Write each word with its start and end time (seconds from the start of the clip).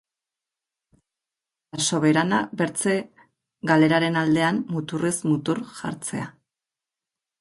La 1.75 1.83
Soberana 1.87 2.39
bertze 2.61 2.95
galeraren 3.73 4.19
aldean 4.23 4.63
muturrez 4.79 5.15
mutur 5.33 5.63
jartzea. 5.83 6.27